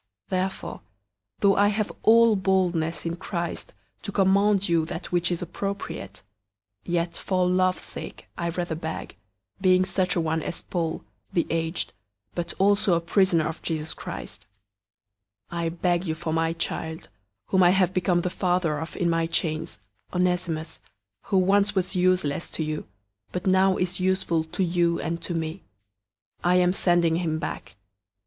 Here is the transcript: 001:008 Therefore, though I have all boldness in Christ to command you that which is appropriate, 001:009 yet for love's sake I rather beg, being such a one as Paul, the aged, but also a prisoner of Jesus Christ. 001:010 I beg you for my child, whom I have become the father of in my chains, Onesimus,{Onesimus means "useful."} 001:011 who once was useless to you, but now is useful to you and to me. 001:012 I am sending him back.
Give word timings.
001:008 0.29 0.29
Therefore, 0.29 0.81
though 1.41 1.55
I 1.57 1.67
have 1.67 1.91
all 2.01 2.35
boldness 2.35 3.05
in 3.05 3.17
Christ 3.17 3.71
to 4.01 4.11
command 4.11 4.67
you 4.67 4.83
that 4.87 5.11
which 5.11 5.31
is 5.31 5.43
appropriate, 5.43 6.23
001:009 6.87 6.93
yet 6.93 7.17
for 7.17 7.47
love's 7.47 7.83
sake 7.83 8.25
I 8.35 8.49
rather 8.49 8.73
beg, 8.73 9.15
being 9.61 9.85
such 9.85 10.15
a 10.15 10.19
one 10.19 10.41
as 10.41 10.63
Paul, 10.63 11.03
the 11.33 11.45
aged, 11.51 11.93
but 12.33 12.51
also 12.57 12.95
a 12.95 12.99
prisoner 12.99 13.47
of 13.47 13.61
Jesus 13.61 13.93
Christ. 13.93 14.47
001:010 15.51 15.59
I 15.59 15.69
beg 15.69 16.07
you 16.07 16.15
for 16.15 16.33
my 16.33 16.53
child, 16.53 17.07
whom 17.49 17.61
I 17.61 17.69
have 17.69 17.93
become 17.93 18.21
the 18.21 18.31
father 18.31 18.79
of 18.79 18.95
in 18.95 19.07
my 19.07 19.27
chains, 19.27 19.77
Onesimus,{Onesimus 20.13 20.79
means 20.79 20.81
"useful."} 21.13 21.19
001:011 21.19 21.29
who 21.29 21.37
once 21.47 21.75
was 21.75 21.95
useless 21.95 22.49
to 22.49 22.63
you, 22.63 22.87
but 23.31 23.45
now 23.45 23.77
is 23.77 23.99
useful 23.99 24.45
to 24.45 24.63
you 24.63 24.99
and 24.99 25.21
to 25.21 25.35
me. 25.35 25.61
001:012 26.43 26.49
I 26.49 26.55
am 26.55 26.73
sending 26.73 27.15
him 27.17 27.37
back. 27.37 27.75